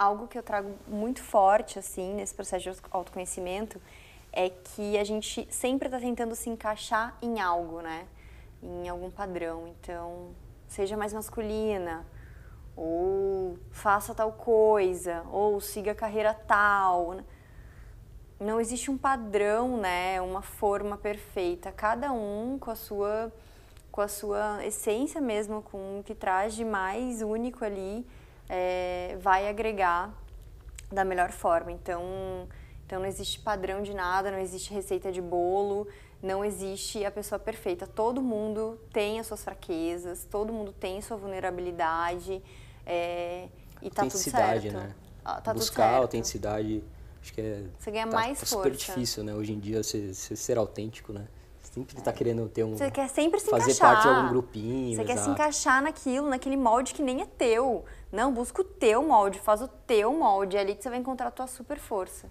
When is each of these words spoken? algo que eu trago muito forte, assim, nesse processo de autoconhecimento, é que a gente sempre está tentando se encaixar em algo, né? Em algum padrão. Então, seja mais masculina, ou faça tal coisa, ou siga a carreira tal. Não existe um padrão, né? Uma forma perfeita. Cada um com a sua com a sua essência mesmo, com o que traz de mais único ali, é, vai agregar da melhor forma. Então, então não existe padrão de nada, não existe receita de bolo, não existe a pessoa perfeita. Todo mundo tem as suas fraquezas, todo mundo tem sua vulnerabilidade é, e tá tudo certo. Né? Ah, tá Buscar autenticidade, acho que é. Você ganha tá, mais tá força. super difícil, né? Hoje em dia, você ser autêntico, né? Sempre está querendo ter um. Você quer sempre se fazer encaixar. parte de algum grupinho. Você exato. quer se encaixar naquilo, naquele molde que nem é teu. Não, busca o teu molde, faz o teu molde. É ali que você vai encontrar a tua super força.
algo 0.00 0.26
que 0.26 0.38
eu 0.38 0.42
trago 0.42 0.74
muito 0.88 1.22
forte, 1.22 1.78
assim, 1.78 2.14
nesse 2.14 2.34
processo 2.34 2.72
de 2.72 2.80
autoconhecimento, 2.90 3.78
é 4.32 4.48
que 4.48 4.96
a 4.96 5.04
gente 5.04 5.46
sempre 5.50 5.88
está 5.88 6.00
tentando 6.00 6.34
se 6.34 6.48
encaixar 6.48 7.18
em 7.20 7.38
algo, 7.38 7.82
né? 7.82 8.06
Em 8.62 8.88
algum 8.88 9.10
padrão. 9.10 9.68
Então, 9.68 10.30
seja 10.66 10.96
mais 10.96 11.12
masculina, 11.12 12.06
ou 12.74 13.58
faça 13.70 14.14
tal 14.14 14.32
coisa, 14.32 15.22
ou 15.30 15.60
siga 15.60 15.92
a 15.92 15.94
carreira 15.94 16.32
tal. 16.32 17.18
Não 18.38 18.58
existe 18.58 18.90
um 18.90 18.96
padrão, 18.96 19.76
né? 19.76 20.18
Uma 20.22 20.40
forma 20.40 20.96
perfeita. 20.96 21.70
Cada 21.70 22.10
um 22.10 22.58
com 22.58 22.70
a 22.70 22.74
sua 22.74 23.30
com 23.92 24.00
a 24.00 24.08
sua 24.08 24.64
essência 24.64 25.20
mesmo, 25.20 25.62
com 25.62 25.98
o 25.98 26.02
que 26.04 26.14
traz 26.14 26.54
de 26.54 26.64
mais 26.64 27.22
único 27.22 27.64
ali, 27.64 28.06
é, 28.50 29.16
vai 29.20 29.48
agregar 29.48 30.12
da 30.90 31.04
melhor 31.04 31.30
forma. 31.30 31.70
Então, 31.70 32.48
então 32.84 32.98
não 32.98 33.06
existe 33.06 33.38
padrão 33.38 33.80
de 33.80 33.94
nada, 33.94 34.30
não 34.30 34.38
existe 34.38 34.74
receita 34.74 35.12
de 35.12 35.22
bolo, 35.22 35.86
não 36.20 36.44
existe 36.44 37.04
a 37.04 37.10
pessoa 37.10 37.38
perfeita. 37.38 37.86
Todo 37.86 38.20
mundo 38.20 38.78
tem 38.92 39.20
as 39.20 39.28
suas 39.28 39.44
fraquezas, 39.44 40.26
todo 40.28 40.52
mundo 40.52 40.72
tem 40.72 41.00
sua 41.00 41.16
vulnerabilidade 41.16 42.42
é, 42.84 43.48
e 43.80 43.88
tá 43.88 44.02
tudo 44.02 44.18
certo. 44.18 44.72
Né? 44.72 44.94
Ah, 45.24 45.40
tá 45.40 45.54
Buscar 45.54 45.94
autenticidade, 45.94 46.82
acho 47.22 47.32
que 47.32 47.40
é. 47.40 47.64
Você 47.78 47.90
ganha 47.92 48.08
tá, 48.08 48.12
mais 48.12 48.40
tá 48.40 48.46
força. 48.46 48.56
super 48.56 48.70
difícil, 48.72 49.22
né? 49.22 49.32
Hoje 49.34 49.52
em 49.52 49.60
dia, 49.60 49.82
você 49.82 50.12
ser 50.12 50.58
autêntico, 50.58 51.12
né? 51.12 51.28
Sempre 51.70 51.96
está 51.96 52.12
querendo 52.12 52.48
ter 52.48 52.64
um. 52.64 52.76
Você 52.76 52.90
quer 52.90 53.08
sempre 53.08 53.40
se 53.40 53.48
fazer 53.48 53.72
encaixar. 53.72 53.94
parte 53.94 54.02
de 54.02 54.08
algum 54.08 54.28
grupinho. 54.28 54.96
Você 54.96 55.02
exato. 55.02 55.06
quer 55.06 55.16
se 55.18 55.30
encaixar 55.30 55.82
naquilo, 55.82 56.28
naquele 56.28 56.56
molde 56.56 56.92
que 56.92 57.02
nem 57.02 57.22
é 57.22 57.26
teu. 57.26 57.84
Não, 58.12 58.32
busca 58.32 58.60
o 58.60 58.64
teu 58.64 59.02
molde, 59.02 59.38
faz 59.38 59.62
o 59.62 59.68
teu 59.68 60.12
molde. 60.12 60.56
É 60.56 60.60
ali 60.60 60.74
que 60.74 60.82
você 60.82 60.90
vai 60.90 60.98
encontrar 60.98 61.28
a 61.28 61.30
tua 61.30 61.46
super 61.46 61.78
força. 61.78 62.28